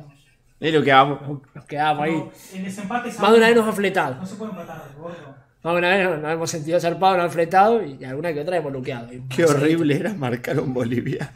Es 0.59 0.73
lo 0.73 0.81
que 0.83 0.91
vamos. 0.93 1.19
Nos 1.53 1.65
quedábamos 1.65 2.03
ahí. 2.05 2.23
El 2.57 2.63
desempate 2.63 3.09
Más 3.19 3.31
de 3.31 3.37
una 3.37 3.47
vez 3.47 3.55
nos 3.55 3.67
han 3.67 3.73
fletado. 3.73 4.15
No 4.15 4.25
se 4.25 4.35
puede 4.35 4.51
empatar, 4.51 4.83
gordo. 4.97 5.35
Más 5.63 5.75
una 5.75 5.89
vez 5.89 6.09
nos, 6.09 6.19
nos 6.19 6.31
hemos 6.33 6.49
sentido 6.49 6.79
zarpados, 6.79 7.17
nos 7.17 7.25
han 7.25 7.31
fletado 7.31 7.83
y 7.85 8.03
alguna 8.03 8.33
que 8.33 8.39
otra 8.41 8.57
hemos 8.57 8.71
luqueado. 8.73 9.13
Y- 9.13 9.21
Qué 9.29 9.45
horrible 9.45 9.95
era 9.95 10.13
marcar 10.13 10.59
un 10.59 10.73
boliviano. 10.73 11.29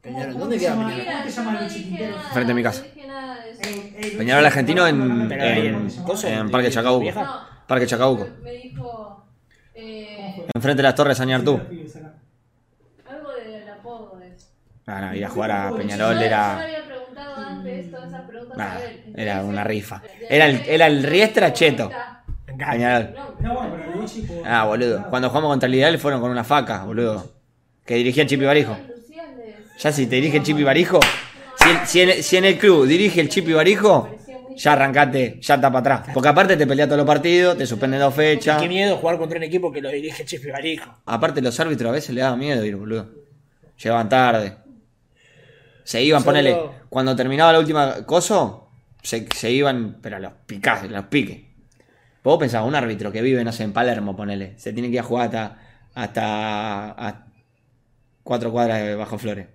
Peñarol, 0.00 0.36
¿Dónde 0.38 0.58
queda 0.58 0.74
¿Cómo 0.74 0.88
Peñarol? 0.88 2.14
Frente 2.32 2.52
a 2.52 2.54
mi 2.56 2.62
casa. 2.64 2.84
Peñarol 4.18 4.44
argentino 4.44 4.86
en, 4.88 5.30
en, 5.32 6.50
Parque 6.50 6.70
Chacabuco. 6.70 7.24
Parque 7.68 7.86
Chacabuco. 7.86 8.26
me 8.42 8.50
dijo 8.52 9.24
eh, 9.74 10.44
Enfrente 10.52 10.78
de 10.78 10.88
las 10.88 10.94
torres 10.96 11.16
Sañartú. 11.16 11.60
algo 13.08 13.30
del 13.32 13.68
apodo 13.68 14.18
eso. 14.22 14.48
Ah, 14.86 15.00
no, 15.00 15.14
ir 15.14 15.24
a 15.24 15.28
jugar 15.28 15.52
a 15.52 15.72
Peñarol 15.76 16.20
era. 16.20 16.60
había 16.60 16.84
preguntado 16.84 17.36
antes 17.36 17.90
todas 17.92 18.08
esas 18.08 18.22
preguntas 18.22 18.58
Nah, 18.58 18.72
a 18.72 18.84
él. 18.84 19.12
era 19.16 19.42
una 19.44 19.62
rifa. 19.62 20.02
Era 20.28 20.46
el- 20.46 20.62
era 20.66 20.88
el 20.88 21.04
Riestra 21.04 21.52
cheto. 21.52 21.90
No, 23.40 23.54
bueno, 23.54 23.76
pero 23.76 23.92
el 23.92 24.00
Luchi 24.00 24.22
por- 24.22 24.46
Ah, 24.46 24.64
boludo. 24.64 25.06
Cuando 25.10 25.28
jugamos 25.28 25.50
contra 25.50 25.66
el 25.68 25.74
Ideal 25.74 25.98
fueron 25.98 26.20
con 26.20 26.30
una 26.30 26.44
faca, 26.44 26.84
boludo. 26.84 27.32
Que 27.84 27.94
dirigía 27.96 28.26
Chipi 28.26 28.44
Barijo. 28.44 28.76
Ya 29.78 29.90
si 29.92 30.06
te 30.06 30.16
dirige 30.16 30.36
el 30.38 30.42
Chipi 30.42 30.62
Barijo. 30.62 31.00
Si, 31.56 31.68
el- 31.70 31.86
si 31.86 32.00
en, 32.00 32.22
si 32.22 32.36
en 32.36 32.44
el 32.44 32.58
club 32.58 32.86
dirige 32.86 33.20
el 33.20 33.28
Chipi 33.28 33.52
Barijo, 33.52 34.08
ya 34.56 34.72
arrancate, 34.74 35.38
ya 35.40 35.54
está 35.56 35.70
para 35.72 35.96
atrás. 35.96 36.10
Porque 36.14 36.28
aparte 36.28 36.56
te 36.56 36.66
pelea 36.66 36.86
todos 36.86 36.98
los 36.98 37.06
partidos, 37.06 37.56
te 37.58 37.66
suspenden 37.66 38.00
dos 38.00 38.14
fechas. 38.14 38.60
Qué 38.62 38.68
miedo 38.68 38.96
jugar 38.96 39.18
contra 39.18 39.38
un 39.38 39.44
equipo 39.44 39.72
que 39.72 39.80
lo 39.80 39.88
dirige 39.90 40.24
Chipi 40.24 40.50
Barijo. 40.50 40.94
Aparte 41.06 41.40
los 41.42 41.58
árbitros 41.58 41.88
a 41.90 41.92
veces 41.92 42.14
le 42.14 42.20
daba 42.20 42.36
miedo 42.36 42.64
ir, 42.64 42.76
boludo. 42.76 43.08
Llegaban 43.82 44.08
tarde. 44.08 44.56
Se 45.84 46.02
iban, 46.02 46.20
Solo- 46.22 46.30
ponele. 46.32 46.56
Cuando 46.88 47.16
terminaba 47.16 47.52
la 47.52 47.58
última 47.58 48.06
coso, 48.06 48.70
se, 49.02 49.26
se 49.34 49.50
iban, 49.50 49.98
pero 50.00 50.16
a 50.16 50.20
los 50.20 50.32
picás, 50.46 50.82
a 50.82 50.86
los 50.86 51.06
piques. 51.06 51.38
Vos 52.22 52.38
pensabas, 52.38 52.68
un 52.68 52.74
árbitro 52.74 53.10
que 53.10 53.20
vive, 53.20 53.42
no 53.44 53.52
sé, 53.52 53.64
en 53.64 53.72
Palermo, 53.72 54.14
ponele. 54.16 54.58
Se 54.58 54.72
tiene 54.72 54.88
que 54.88 54.94
ir 54.94 55.00
a 55.00 55.04
jugar 55.04 55.26
hasta, 55.26 55.58
hasta 55.94 56.90
a 56.90 57.26
cuatro 58.22 58.52
cuadras 58.52 58.80
de 58.80 58.94
Bajo 58.94 59.18
Flores. 59.18 59.48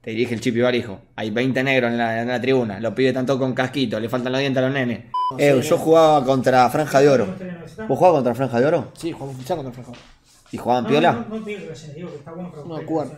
Te 0.00 0.10
dirige 0.10 0.34
el 0.34 0.40
Chipi 0.40 0.60
Barijo. 0.60 1.00
Hay 1.14 1.30
20 1.30 1.62
negros 1.62 1.92
en 1.92 1.98
la, 1.98 2.22
en 2.22 2.28
la 2.28 2.40
tribuna. 2.40 2.80
Los 2.80 2.94
pibes 2.94 3.14
tanto 3.14 3.38
con 3.38 3.52
casquito, 3.54 4.00
le 4.00 4.08
faltan 4.08 4.32
los 4.32 4.40
dientes 4.40 4.62
a 4.62 4.66
los 4.66 4.74
nenes. 4.74 5.04
Eh, 5.38 5.60
yo 5.62 5.78
jugaba 5.78 6.24
contra 6.24 6.68
Franja 6.70 7.00
de 7.00 7.08
Oro. 7.08 7.26
¿Vos 7.88 7.98
jugabas 7.98 8.16
contra 8.16 8.34
Franja 8.34 8.60
de 8.60 8.66
Oro? 8.66 8.92
Sí, 8.94 9.12
jugamos 9.12 9.36
futsal 9.36 9.58
contra 9.58 9.78
el 9.78 9.84
Franco. 9.84 10.00
¿Y 10.50 10.58
jugaban 10.58 10.84
No, 10.84 10.90
piola? 10.90 11.12
No, 11.12 11.20
no, 11.20 11.38
no 11.38 11.44
digo 11.44 12.10
que 12.10 12.16
está 12.16 12.32
bueno 12.32 12.50
para 12.50 12.64
No, 12.64 12.86
cubano. 12.86 13.12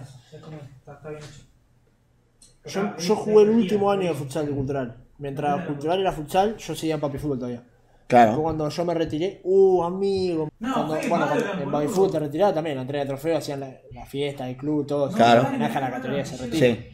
Yo, 2.67 2.97
yo 2.97 3.17
jugué 3.17 3.45
el 3.45 3.51
último 3.51 3.91
año 3.91 4.09
de 4.09 4.15
futsal 4.15 4.47
de 4.47 4.53
cultural. 4.53 4.97
Mientras 5.19 5.67
cultural 5.67 6.01
era 6.01 6.13
futsal, 6.13 6.57
yo 6.57 6.75
seguía 6.75 6.95
en 6.95 7.01
papi 7.01 7.19
fútbol 7.19 7.39
todavía. 7.39 7.63
Claro. 8.07 8.43
cuando 8.43 8.69
yo 8.69 8.85
me 8.85 8.95
retiré, 8.95 9.41
uh, 9.45 9.83
amigo. 9.83 10.49
No, 10.61 10.75
cuando, 10.75 10.95
bueno, 11.09 11.27
madre, 11.27 11.45
cuando 11.71 12.05
en 12.05 12.11
te 12.13 12.19
retiraba 12.19 12.53
también, 12.55 12.77
la 12.77 12.83
entrega 12.83 13.05
de 13.05 13.09
trofeo, 13.09 13.39
hacían 13.39 13.61
la, 13.61 13.71
la 13.93 14.05
fiesta 14.07 14.45
del 14.45 14.57
club, 14.57 14.87
todo. 14.87 15.11
Claro. 15.11 15.43
Homenaje 15.49 15.79
a 15.79 15.81
la 15.81 15.91
categoría 15.91 16.25
se 16.25 16.37
retira. 16.37 16.67
Sí. 16.67 16.87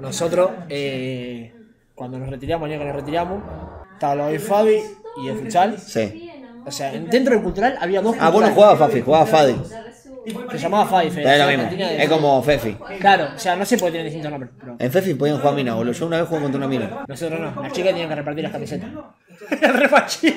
Nosotros, 0.00 0.50
eh, 0.68 1.52
cuando 1.94 2.18
nos 2.18 2.30
retiramos, 2.30 2.66
el 2.66 2.72
año 2.74 2.80
que 2.82 2.86
nos 2.88 2.96
retiramos, 2.96 3.42
estaba 3.92 4.14
lo 4.14 4.26
de 4.26 4.38
Fabi 4.38 4.78
y 5.22 5.28
el 5.28 5.36
futsal. 5.38 5.78
Sí. 5.78 6.30
O 6.64 6.70
sea, 6.70 6.94
en- 6.94 7.10
dentro 7.10 7.34
del 7.34 7.42
cultural 7.42 7.76
había 7.80 8.00
dos 8.00 8.16
Ah, 8.18 8.30
vos 8.30 8.40
no 8.40 8.48
culturales. 8.48 8.54
jugabas 8.54 8.78
Fafi, 8.78 9.00
jugabas 9.02 9.28
Fadi. 9.30 9.56
Se 10.52 10.58
llamaba 10.58 10.86
Fabi, 10.86 11.08
Es 11.08 11.38
lo 11.38 11.46
mismo. 11.48 11.64
Es 11.80 12.08
como 12.08 12.42
Fefi. 12.44 12.76
Claro, 13.00 13.26
o 13.34 13.38
sea, 13.38 13.56
no 13.56 13.64
sé 13.64 13.76
por 13.76 13.86
qué 13.88 13.92
tienen 13.92 14.06
distintos 14.06 14.30
nombres, 14.30 14.52
pero 14.58 14.76
En 14.78 14.92
Fefi 14.92 15.14
podían 15.14 15.38
jugar 15.38 15.54
minas, 15.56 15.74
boludo. 15.74 15.92
Yo 15.92 16.06
una 16.06 16.20
vez 16.20 16.28
jugué 16.28 16.42
contra 16.42 16.58
una 16.58 16.68
mina. 16.68 17.04
nosotros 17.08 17.40
no. 17.40 17.60
Las 17.62 17.72
chicas 17.72 17.90
tenían 17.90 18.08
que 18.08 18.14
repartir 18.14 18.44
las 18.44 18.52
camisetas. 18.52 18.88
El 19.50 19.88
Fabi. 19.88 20.32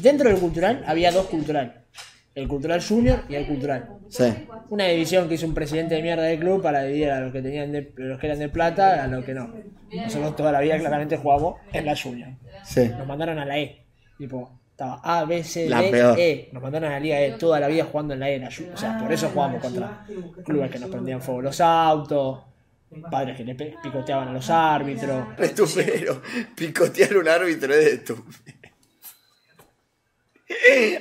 Dentro 0.00 0.28
del 0.28 0.38
cultural 0.38 0.82
había 0.86 1.10
dos 1.12 1.26
cultural. 1.26 1.84
El 2.34 2.48
cultural 2.48 2.82
junior 2.82 3.24
y 3.28 3.34
el 3.34 3.46
cultural. 3.46 3.90
Sí. 4.08 4.24
Una 4.70 4.86
división 4.86 5.28
que 5.28 5.34
hizo 5.34 5.46
un 5.46 5.52
presidente 5.54 5.94
de 5.96 6.02
mierda 6.02 6.22
del 6.22 6.38
club 6.38 6.62
para 6.62 6.82
dividir 6.82 7.10
a 7.10 7.20
los 7.20 7.30
que 7.32 7.42
tenían 7.42 7.70
de, 7.72 7.92
los 7.96 8.18
que 8.18 8.26
eran 8.26 8.38
de 8.38 8.48
plata 8.48 9.04
a 9.04 9.06
los 9.06 9.22
que 9.24 9.34
no. 9.34 9.52
Nosotros 9.92 10.34
toda 10.36 10.50
la 10.52 10.60
vida 10.60 10.78
claramente 10.78 11.18
jugamos 11.18 11.56
en 11.72 11.84
la 11.84 11.94
junior. 11.94 12.30
Sí. 12.64 12.88
Nos 12.96 13.06
mandaron 13.06 13.38
a 13.38 13.44
la 13.44 13.58
E. 13.58 13.84
Tipo, 14.16 14.58
estaba 14.70 15.00
A, 15.04 15.24
B, 15.26 15.44
C, 15.44 15.68
La 15.68 15.82
D, 15.82 15.90
peor. 15.90 16.18
E. 16.18 16.48
Nos 16.52 16.62
mandaron 16.62 16.88
a 16.90 16.92
la 16.94 17.00
Liga 17.00 17.20
E 17.20 17.32
toda 17.32 17.60
la 17.60 17.68
vida 17.68 17.84
jugando 17.84 18.14
en 18.14 18.20
la 18.20 18.30
E. 18.30 18.38
la 18.38 18.48
Ju- 18.48 18.72
o 18.72 18.76
sea, 18.78 18.98
por 18.98 19.12
eso 19.12 19.28
jugamos 19.28 19.60
contra 19.60 20.06
clubes 20.42 20.70
que 20.70 20.78
nos 20.78 20.88
prendían 20.88 21.20
fuego 21.20 21.42
los 21.42 21.60
autos, 21.60 22.40
padres 23.10 23.36
que 23.36 23.44
le 23.44 23.54
picoteaban 23.54 24.28
a 24.28 24.32
los 24.32 24.48
árbitros. 24.50 25.26
Estupendo. 25.38 26.22
Picotear 26.54 27.16
un 27.16 27.28
árbitro 27.28 27.74
es 27.74 27.86
estúpido. 27.94 28.58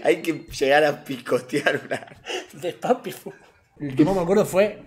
Hay 0.03 0.21
que 0.21 0.33
llegar 0.33 0.83
a 0.85 1.03
picotear 1.03 1.81
un 1.85 1.93
árbitro. 1.93 2.59
De 2.59 2.73
papi. 2.73 3.13
El 3.79 3.95
que 3.95 4.05
más 4.05 4.15
me 4.15 4.21
acuerdo 4.21 4.45
fue 4.45 4.83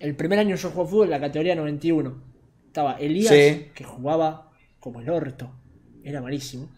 el 0.00 0.16
primer 0.16 0.38
año 0.38 0.56
yo 0.56 0.70
jugué 0.70 0.88
fútbol 0.88 1.04
en 1.06 1.10
la 1.10 1.20
categoría 1.20 1.54
91. 1.54 2.22
Estaba 2.66 2.94
Elías, 2.94 3.32
Sí. 3.32 3.70
que 3.74 3.84
jugaba 3.84 4.50
como 4.80 5.00
el 5.00 5.08
orto. 5.10 5.54
Era 6.02 6.20
malísimo. 6.20 6.70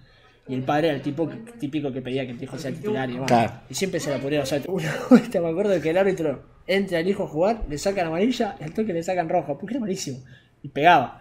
Y 0.48 0.54
el 0.54 0.62
padre 0.62 0.88
era 0.88 0.96
el 0.96 1.02
tipo 1.02 1.28
típico 1.58 1.92
que 1.92 2.00
pedía 2.00 2.24
que 2.24 2.32
el 2.32 2.42
hijo 2.42 2.56
sea 2.56 2.70
titular 2.70 3.08
y 3.10 3.14
demás. 3.14 3.26
Claro. 3.26 3.52
Y 3.68 3.74
siempre 3.74 3.98
se 3.98 4.10
la 4.10 4.18
ponía 4.18 4.42
a 4.42 4.44
Una 4.68 4.94
vuelta 5.10 5.40
me 5.40 5.48
acuerdo 5.48 5.80
que 5.80 5.90
el 5.90 5.98
árbitro 5.98 6.44
entra 6.66 6.98
al 6.98 7.08
hijo 7.08 7.24
a 7.24 7.28
jugar, 7.28 7.64
le 7.68 7.78
sacan 7.78 8.06
amarilla, 8.06 8.56
al 8.60 8.72
toque 8.72 8.92
le 8.92 9.02
sacan 9.02 9.28
roja, 9.28 9.58
porque 9.58 9.74
era 9.74 9.80
malísimo. 9.80 10.18
Y 10.62 10.68
pegaba. 10.68 11.20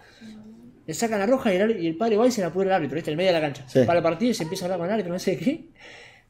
Le 0.86 0.94
sacan 0.94 1.20
la 1.20 1.26
roja 1.26 1.52
y 1.54 1.58
el, 1.58 1.84
y 1.84 1.88
el 1.88 1.98
padre 1.98 2.18
va 2.18 2.28
y 2.28 2.32
se 2.32 2.42
la 2.42 2.54
pudre 2.54 2.68
el 2.68 2.74
árbitro, 2.74 2.96
¿viste? 2.96 3.12
En 3.12 3.18
medio 3.18 3.34
de 3.34 3.40
la 3.40 3.42
cancha. 3.42 3.64
Sí. 3.68 3.84
Para 3.86 4.00
el 4.00 4.04
partido 4.04 4.32
y 4.32 4.34
se 4.36 4.44
empieza 4.44 4.66
a 4.66 4.68
hablar 4.68 4.80
con 4.80 4.88
el 4.88 4.94
árbitro, 4.94 5.14
no 5.14 5.20
sé 5.20 5.38
qué. 5.38 5.70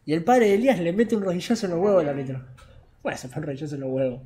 Y 0.05 0.13
el 0.13 0.23
padre 0.23 0.47
de 0.47 0.53
Elías 0.53 0.79
le 0.79 0.93
mete 0.93 1.15
un 1.15 1.23
rodillazo 1.23 1.65
en 1.65 1.71
los 1.73 1.81
huevos 1.81 2.01
al 2.01 2.09
árbitro. 2.09 2.41
Bueno, 3.03 3.17
se 3.17 3.27
fue 3.27 3.41
un 3.41 3.47
rodillazo 3.47 3.75
en 3.75 3.81
los 3.81 3.89
huevos. 3.89 4.21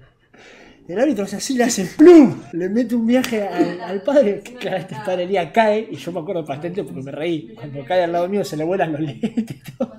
El 0.90 1.00
árbitro 1.00 1.26
hace 1.26 1.36
así, 1.36 1.56
le 1.56 1.66
hace 1.66 1.86
plum, 1.86 2.42
le 2.52 2.68
mete 2.68 2.96
un 2.96 3.06
viaje 3.06 3.48
al, 3.48 3.80
al 3.86 4.02
padre, 4.02 4.42
que 4.42 4.56
claramente 4.56 4.96
el 4.96 5.02
padre 5.04 5.24
Elías 5.26 5.52
cae, 5.54 5.88
y 5.92 5.96
yo 5.96 6.12
me 6.12 6.20
acuerdo 6.20 6.44
patente 6.44 6.84
porque 6.84 7.04
me 7.04 7.12
reí. 7.12 7.54
Cuando 7.54 7.86
cae 7.86 8.06
al 8.06 8.12
lado 8.12 8.28
mío 8.28 8.44
se 8.44 8.58
le 8.58 8.64
vuelan 8.64 8.94
los 8.94 9.02
lentes 9.02 9.32
y 9.32 9.72
todo. 9.78 9.94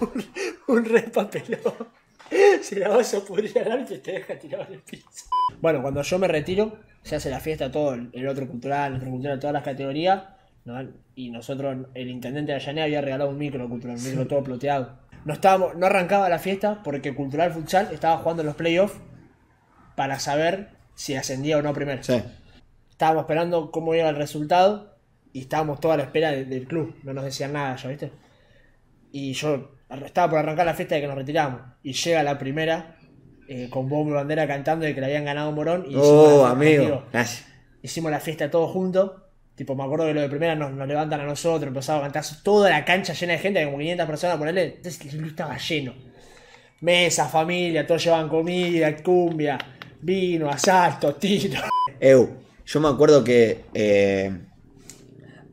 Un, 0.00 0.24
un 0.76 0.84
re 0.84 1.02
papelón. 1.02 1.72
Se 2.60 2.80
la 2.80 2.88
vas 2.88 3.14
a 3.14 3.20
pudrir 3.20 3.56
al 3.60 3.70
árbitro 3.70 3.94
y 3.94 3.98
te 4.00 4.12
deja 4.12 4.36
tirado 4.36 4.64
en 4.66 4.74
el 4.74 4.80
piso. 4.80 5.26
Bueno, 5.60 5.82
cuando 5.82 6.02
yo 6.02 6.18
me 6.18 6.26
retiro, 6.26 6.78
se 7.02 7.14
hace 7.14 7.30
la 7.30 7.38
fiesta 7.38 7.70
todo, 7.70 7.94
el, 7.94 8.26
otro 8.26 8.48
cultural, 8.48 8.94
el 8.94 8.98
otro 8.98 9.10
cultural, 9.10 9.38
todas 9.38 9.54
las 9.54 9.62
categorías. 9.62 10.24
¿no? 10.64 10.82
Y 11.14 11.30
nosotros, 11.30 11.86
el 11.94 12.08
intendente 12.08 12.50
de 12.50 12.56
Avellaneda 12.56 12.86
había 12.86 13.02
regalado 13.02 13.30
un 13.30 13.38
micro 13.38 13.68
cultural, 13.68 13.98
un 13.98 14.04
micro 14.04 14.26
todo 14.26 14.42
ploteado. 14.42 14.98
No, 15.24 15.32
estábamos, 15.32 15.76
no 15.76 15.86
arrancaba 15.86 16.28
la 16.28 16.40
fiesta 16.40 16.82
porque 16.82 17.14
Cultural 17.14 17.52
Futsal 17.52 17.90
estaba 17.92 18.16
jugando 18.18 18.42
los 18.42 18.56
playoffs 18.56 18.98
para 20.00 20.18
saber 20.18 20.68
si 20.94 21.14
ascendía 21.14 21.58
o 21.58 21.62
no 21.62 21.74
primero. 21.74 22.02
Sí. 22.02 22.22
Estábamos 22.88 23.24
esperando 23.24 23.70
cómo 23.70 23.94
iba 23.94 24.08
el 24.08 24.16
resultado 24.16 24.96
y 25.34 25.40
estábamos 25.40 25.78
toda 25.78 25.92
a 25.92 25.96
la 25.98 26.04
espera 26.04 26.30
de- 26.30 26.46
del 26.46 26.66
club. 26.66 26.94
No 27.02 27.12
nos 27.12 27.22
decían 27.24 27.52
nada 27.52 27.76
ya, 27.76 27.90
¿viste? 27.90 28.10
Y 29.12 29.34
yo 29.34 29.72
estaba 30.06 30.30
por 30.30 30.38
arrancar 30.38 30.64
la 30.64 30.72
fiesta 30.72 30.94
de 30.94 31.02
que 31.02 31.06
nos 31.06 31.16
retiramos. 31.16 31.60
Y 31.82 31.92
llega 31.92 32.22
la 32.22 32.38
primera 32.38 32.96
eh, 33.46 33.68
con 33.68 33.90
bombo 33.90 34.12
y 34.12 34.14
bandera 34.14 34.46
cantando 34.46 34.86
de 34.86 34.94
que 34.94 35.00
le 35.00 35.06
habían 35.08 35.26
ganado 35.26 35.52
Morón. 35.52 35.84
Y 35.86 35.96
Oh, 35.96 36.46
amigo. 36.46 37.04
Gracias. 37.12 37.46
hicimos 37.82 38.10
la 38.10 38.20
fiesta 38.20 38.50
todos 38.50 38.70
juntos. 38.70 39.12
Tipo, 39.54 39.74
me 39.74 39.84
acuerdo 39.84 40.06
que 40.06 40.14
lo 40.14 40.22
de 40.22 40.30
primera 40.30 40.54
nos, 40.54 40.70
nos 40.72 40.88
levantan 40.88 41.20
a 41.20 41.24
nosotros, 41.26 41.68
empezamos 41.68 42.00
a 42.00 42.04
cantar 42.04 42.24
toda 42.42 42.70
la 42.70 42.86
cancha 42.86 43.12
llena 43.12 43.34
de 43.34 43.38
gente, 43.40 43.62
como 43.66 43.76
500 43.76 44.06
personas, 44.06 44.38
ponerle. 44.38 44.64
Entonces 44.76 45.02
el 45.04 45.10
club 45.18 45.28
estaba 45.28 45.58
lleno. 45.58 45.92
Mesa, 46.80 47.28
familia, 47.28 47.86
todos 47.86 48.02
llevaban 48.02 48.30
comida, 48.30 48.96
cumbia, 49.02 49.58
vino, 50.02 50.48
asalto, 50.50 51.14
tiro. 51.14 51.60
Eu, 52.00 52.36
yo 52.64 52.80
me 52.80 52.88
acuerdo 52.88 53.24
que 53.24 53.64
eh, 53.74 54.32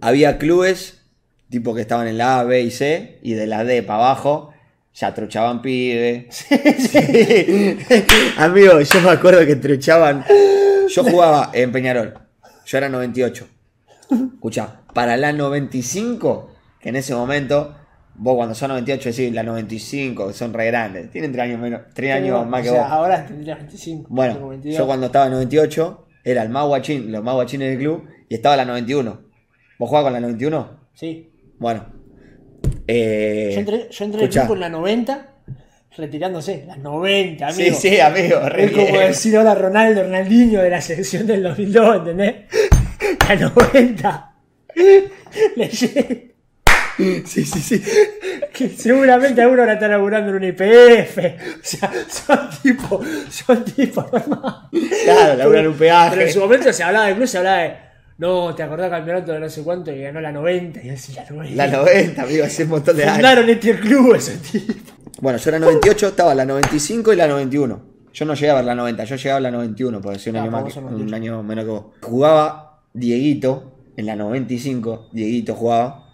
había 0.01 0.37
clubes, 0.37 1.01
tipo 1.49 1.73
que 1.73 1.81
estaban 1.81 2.07
en 2.07 2.17
la 2.17 2.39
A, 2.39 2.43
B 2.43 2.61
y 2.61 2.71
C, 2.71 3.19
y 3.21 3.33
de 3.33 3.47
la 3.47 3.63
D 3.63 3.83
para 3.83 3.99
abajo 3.99 4.53
ya 4.93 5.13
truchaban 5.13 5.61
pibe. 5.61 6.27
Sí. 6.31 7.77
Amigo, 8.37 8.81
yo 8.81 9.01
me 9.01 9.09
acuerdo 9.11 9.45
que 9.45 9.55
truchaban. 9.55 10.25
Yo 10.89 11.03
jugaba 11.03 11.51
en 11.53 11.71
Peñarol, 11.71 12.13
yo 12.65 12.77
era 12.77 12.89
98. 12.89 13.47
Escuchá, 14.09 14.81
para 14.93 15.17
la 15.17 15.33
95, 15.33 16.49
que 16.79 16.89
en 16.89 16.95
ese 16.95 17.13
momento, 17.13 17.75
vos 18.17 18.35
cuando 18.35 18.53
son 18.55 18.69
98 18.69 19.09
decís 19.09 19.33
la 19.33 19.43
95, 19.43 20.33
son 20.33 20.53
re 20.53 20.65
grandes, 20.67 21.09
tienen 21.11 21.31
3 21.31 21.43
años, 21.43 21.59
menos, 21.59 21.81
tres 21.93 22.13
años 22.15 22.45
más 22.47 22.63
que 22.63 22.69
o 22.69 22.73
sea, 22.73 22.83
vos. 22.83 22.91
ahora 22.91 23.25
tendría 23.25 23.55
25. 23.55 24.03
tengo 24.03 24.15
Bueno, 24.15 24.49
22. 24.49 24.77
yo 24.77 24.85
cuando 24.87 25.05
estaba 25.07 25.25
en 25.27 25.31
98 25.33 26.07
era 26.23 26.43
el 26.43 26.49
más 26.49 26.65
guachín, 26.65 27.11
los 27.11 27.23
más 27.23 27.35
guachines 27.35 27.69
del 27.69 27.77
club 27.79 28.03
y 28.27 28.35
estaba 28.35 28.57
la 28.57 28.65
91. 28.65 29.21
¿Vos 29.79 29.89
jugabas 29.89 30.05
con 30.11 30.13
la 30.13 30.19
91? 30.19 30.79
Sí. 30.93 31.31
Bueno. 31.59 31.85
Eh, 32.87 33.51
Yo 33.53 33.59
entré, 33.59 33.87
yo 33.91 34.05
entré 34.05 34.21
en 34.21 34.27
el 34.27 34.31
club 34.33 34.53
en 34.53 34.59
la 34.59 34.69
90, 34.69 35.27
retirándose. 35.97 36.63
La 36.67 36.77
90, 36.77 37.51
Sí, 37.51 37.61
amigo. 37.63 37.75
sí, 37.77 37.99
amigo, 37.99 38.39
re 38.49 38.65
Es 38.65 38.71
como 38.71 38.85
bien. 38.87 39.07
decir 39.07 39.37
hola 39.37 39.55
Ronaldo, 39.55 40.03
Ronaldinho 40.03 40.61
de 40.61 40.69
la 40.69 40.81
selección 40.81 41.27
del 41.27 41.43
2002, 41.43 41.97
¿entendés? 41.97 42.35
La 43.27 43.35
90. 43.35 44.35
Le 45.55 45.67
llegué- 45.69 46.26
Sí, 46.97 47.23
sí, 47.45 47.45
sí. 47.45 47.83
que 48.53 48.69
seguramente 48.69 49.41
algunos 49.41 49.61
ahora 49.61 49.73
están 49.73 49.91
laburando 49.91 50.31
en 50.31 50.35
un 50.37 50.43
IPF. 50.45 51.17
O 51.17 51.59
sea, 51.61 51.91
son 52.09 52.49
tipos, 52.63 53.05
son 53.29 53.63
tipos, 53.65 54.05
hermano. 54.11 54.69
Claro, 55.03 55.35
laburan 55.37 55.67
un 55.67 55.73
peaje. 55.75 56.09
Pero 56.15 56.27
en 56.27 56.33
su 56.33 56.39
momento 56.39 56.73
se 56.73 56.83
hablaba 56.83 57.05
de 57.07 57.15
club, 57.15 57.27
se 57.27 57.37
hablaba 57.37 57.57
de. 57.57 57.73
No, 58.17 58.55
¿te 58.55 58.63
acordás 58.63 58.89
campeonato 58.89 59.31
de 59.31 59.39
no 59.39 59.47
sé 59.49 59.61
cuánto 59.61 59.91
y 59.91 60.01
ganó 60.01 60.19
la 60.19 60.31
90? 60.31 60.81
Y 60.81 60.87
decía, 60.89 61.23
la 61.29 61.35
90. 61.35 61.55
La 61.55 61.77
90, 61.77 62.21
amigo, 62.23 62.45
hace 62.45 62.63
un 62.63 62.69
montón 62.69 62.97
de 62.97 63.03
años. 63.03 63.13
Fundaron 63.15 63.49
este 63.49 63.75
club 63.79 64.15
ese 64.15 64.37
tipo. 64.37 64.73
Bueno, 65.21 65.37
yo 65.37 65.49
era 65.51 65.59
98, 65.59 66.07
estaba 66.07 66.33
la 66.33 66.45
95 66.45 67.13
y 67.13 67.15
la 67.15 67.27
91. 67.27 67.81
Yo 68.13 68.25
no 68.25 68.33
llegué 68.33 68.49
a 68.49 68.55
ver 68.55 68.65
la 68.65 68.73
90, 68.73 69.03
yo 69.03 69.15
llegaba 69.17 69.37
a 69.37 69.41
la 69.41 69.51
91, 69.51 70.01
porque 70.01 70.17
soy 70.17 70.31
un, 70.31 70.37
Ah, 70.37 70.41
año, 70.41 70.51
más 70.51 70.73
que- 70.73 70.79
un 70.79 70.85
98. 70.85 71.15
año 71.15 71.43
menos 71.43 71.65
que 71.65 71.69
vos. 71.71 71.83
Jugaba 72.01 72.81
Dieguito, 72.93 73.73
en 73.95 74.05
la 74.07 74.15
95, 74.15 75.09
Dieguito 75.11 75.53
jugaba. 75.53 76.06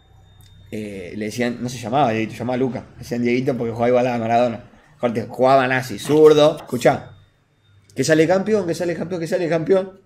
Eh, 0.75 1.13
le 1.15 1.25
decían, 1.25 1.57
no 1.61 1.69
se 1.69 1.77
llamaba 1.77 2.09
Dieguito, 2.11 2.31
se 2.33 2.39
llamaba 2.39 2.57
Luca. 2.57 2.85
Le 2.93 2.99
decían 2.99 3.21
Dieguito 3.21 3.55
porque 3.57 3.71
jugaba 3.73 3.89
igual 3.89 4.07
a 4.07 4.17
Maradona. 4.17 4.63
Corte, 4.99 5.25
jugaba 5.29 5.67
nazi, 5.67 5.99
zurdo. 5.99 6.55
Escuchá, 6.57 7.11
que 7.95 8.03
sale 8.03 8.25
campeón, 8.27 8.65
que 8.65 8.73
sale 8.73 8.95
campeón, 8.95 9.19
que 9.21 9.27
sale 9.27 9.47
campeón. 9.49 9.99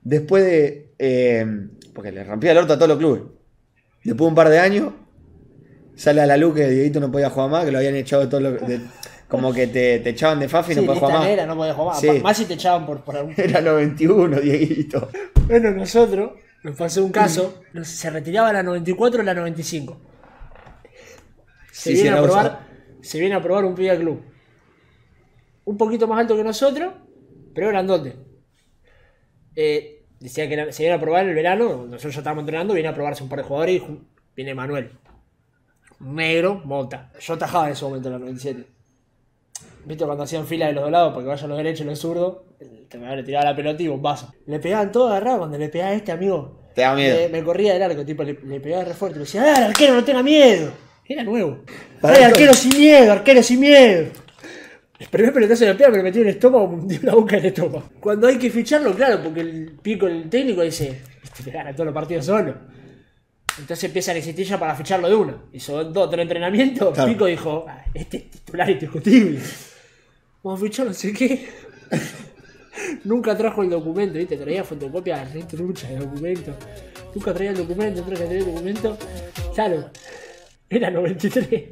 Después 0.00 0.44
de. 0.44 0.94
eh, 0.98 1.46
porque 1.94 2.10
le 2.10 2.24
rompía 2.24 2.52
el 2.52 2.58
orto 2.58 2.72
a 2.72 2.76
todos 2.76 2.88
los 2.88 2.98
clubes. 2.98 3.22
Después 4.02 4.26
de 4.26 4.28
un 4.30 4.34
par 4.34 4.48
de 4.48 4.58
años, 4.58 4.92
sale 5.94 6.20
a 6.22 6.26
la 6.26 6.36
luz 6.36 6.54
que 6.56 6.68
Dieguito 6.68 6.98
no 6.98 7.12
podía 7.12 7.30
jugar 7.30 7.50
más, 7.50 7.64
que 7.64 7.70
lo 7.70 7.78
habían 7.78 7.94
echado 7.94 8.22
de 8.22 8.28
todo 8.28 8.40
lo 8.40 8.52
de- 8.52 8.80
Como 9.28 9.52
que 9.52 9.66
te, 9.68 10.00
te 10.00 10.10
echaban 10.10 10.40
de 10.40 10.48
Fafi 10.48 10.72
y 10.72 10.76
no 10.76 10.82
podías 10.86 10.98
jugar 10.98 11.18
más. 11.18 11.26
negra, 11.28 11.46
no 11.46 11.56
podía 11.56 11.74
jugar 11.74 11.94
más. 11.94 12.00
Sí. 12.00 12.20
Más 12.22 12.36
si 12.36 12.44
te 12.46 12.54
echaban 12.54 12.84
por, 12.86 13.02
por 13.04 13.16
algún. 13.16 13.34
Era 13.36 13.60
91, 13.60 14.40
Dieguito. 14.40 15.08
Bueno, 15.46 15.70
nosotros 15.70 16.32
nos 16.64 16.76
pasó 16.76 17.04
un 17.04 17.12
caso, 17.12 17.62
nos- 17.72 17.88
se 17.88 18.10
retiraba 18.10 18.52
la 18.52 18.62
94 18.62 19.20
o 19.20 19.24
la 19.24 19.34
95. 19.34 20.00
Se 21.72 21.90
Sí, 21.90 21.94
viene 21.94 22.10
sí, 22.10 22.16
a 22.16 22.22
probar, 22.22 22.68
se 23.00 23.18
viene 23.20 23.34
a 23.34 23.42
probar 23.42 23.64
un 23.64 23.74
pibe 23.74 23.90
al 23.90 23.98
club. 23.98 24.22
Un 25.64 25.76
poquito 25.76 26.06
más 26.06 26.20
alto 26.20 26.36
que 26.36 26.44
nosotros, 26.44 26.92
pero 27.54 27.68
grandote. 27.68 28.16
Eh, 29.56 30.04
decía 30.20 30.48
que 30.48 30.72
se 30.72 30.82
viene 30.82 30.96
a 30.96 31.00
probar 31.00 31.24
en 31.24 31.30
el 31.30 31.34
verano, 31.34 31.84
nosotros 31.86 32.14
ya 32.14 32.20
estábamos 32.20 32.42
entrenando, 32.42 32.74
viene 32.74 32.88
a 32.88 32.94
probarse 32.94 33.22
un 33.22 33.28
par 33.28 33.38
de 33.38 33.44
jugadores 33.44 33.82
y 33.82 34.00
viene 34.36 34.54
Manuel. 34.54 34.90
Negro, 36.00 36.60
mota. 36.64 37.12
Yo 37.20 37.38
tajaba 37.38 37.66
en 37.66 37.72
ese 37.72 37.84
momento 37.84 38.08
en 38.08 38.12
la 38.14 38.18
97. 38.18 38.66
¿Viste 39.84 40.04
cuando 40.04 40.22
hacían 40.24 40.46
fila 40.46 40.66
de 40.66 40.72
los 40.74 40.84
dos 40.84 40.92
lados 40.92 41.12
para 41.12 41.24
que 41.24 41.28
vayan 41.30 41.48
los 41.48 41.58
derechos 41.58 41.80
y 41.80 41.84
los 41.88 41.98
zurdos? 41.98 42.36
Te 42.88 42.98
le 42.98 43.22
tiraba 43.22 43.46
la 43.46 43.56
pelota 43.56 43.82
y 43.82 43.88
bombazo. 43.88 44.32
Le 44.46 44.58
pegaban 44.58 44.92
todo 44.92 45.08
agarrado 45.08 45.38
cuando 45.38 45.58
le 45.58 45.68
pegaba 45.68 45.90
a 45.90 45.94
este 45.94 46.12
amigo. 46.12 46.60
Te 46.74 46.82
da 46.82 46.94
miedo. 46.94 47.16
Me, 47.16 47.28
me 47.28 47.42
corría 47.44 47.72
del 47.74 47.82
arco, 47.82 48.04
tipo, 48.04 48.22
le, 48.22 48.38
le 48.44 48.60
pegaba 48.60 48.84
re 48.84 48.94
fuerte. 48.94 49.18
Le 49.18 49.24
decía, 49.24 49.42
dale, 49.42 49.66
arquero, 49.66 49.94
no 49.94 50.04
tenga 50.04 50.22
miedo. 50.22 50.70
Era 51.06 51.24
nuevo. 51.24 51.58
Esto- 51.96 52.24
arquero 52.24 52.54
sin 52.54 52.78
miedo, 52.78 53.12
arquero 53.12 53.42
sin 53.42 53.60
miedo. 53.60 54.06
El 54.98 55.08
primer 55.08 55.32
pelotazo 55.32 55.64
de 55.64 55.72
la 55.72 55.76
pega 55.76 55.90
me 55.90 56.02
metió 56.02 56.22
en 56.22 56.28
el 56.28 56.34
estómago, 56.34 56.68
me 56.68 56.98
la 57.02 57.14
boca 57.14 57.36
en 57.36 57.40
el 57.40 57.46
estómago. 57.46 57.82
Cuando 57.98 58.28
hay 58.28 58.38
que 58.38 58.50
ficharlo, 58.50 58.94
claro, 58.94 59.20
porque 59.22 59.40
el 59.40 59.72
pico, 59.82 60.06
el 60.06 60.30
técnico 60.30 60.62
dice, 60.62 61.00
este 61.24 61.42
le 61.44 61.50
gana 61.50 61.72
todos 61.72 61.86
los 61.86 61.94
partidos 61.94 62.24
solo. 62.26 62.54
Entonces 63.58 63.84
empiezan 63.84 64.14
a 64.14 64.18
existir 64.18 64.46
ya 64.46 64.58
para 64.58 64.74
ficharlo 64.74 65.08
de 65.08 65.14
una. 65.14 65.36
Hizo 65.52 65.82
dos, 65.84 66.08
tres 66.08 66.22
entrenamientos. 66.22 66.94
Claro. 66.94 67.10
Pico 67.12 67.26
dijo, 67.26 67.66
"Ah, 67.68 67.84
este 67.92 68.16
es 68.18 68.30
titular 68.30 68.70
indiscutible. 68.70 69.40
Vamos 70.42 70.60
a 70.60 70.64
fichar 70.64 70.86
no 70.86 70.92
sé 70.92 71.12
qué. 71.12 71.48
Nunca 73.04 73.36
trajo 73.36 73.62
el 73.62 73.70
documento, 73.70 74.18
¿viste? 74.18 74.36
Traía 74.36 74.64
fotocopia 74.64 75.24
re 75.24 75.44
trucha 75.44 75.88
de 75.88 75.98
documento. 75.98 76.56
Nunca 77.14 77.32
traía 77.32 77.50
el 77.50 77.58
documento, 77.58 78.02
nunca 78.02 78.16
traía 78.16 78.38
el 78.38 78.46
documento. 78.46 78.98
Claro, 79.54 79.90
era 80.68 80.90
93. 80.90 81.64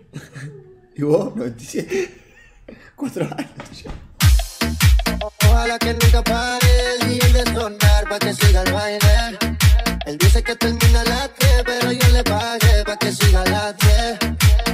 ¿Y 0.97 1.03
vos? 1.03 1.35
97. 1.35 2.11
Cuatro 2.97 3.25
años. 3.25 3.85
Ojalá 5.43 5.79
que 5.79 5.93
nunca 5.93 6.23
pare 6.23 6.67
el 7.01 7.09
día 7.09 7.43
de 7.43 7.53
sonar 7.53 8.05
para 8.05 8.19
que 8.21 8.35
siga 8.35 8.63
el 8.63 8.73
baile. 8.73 9.01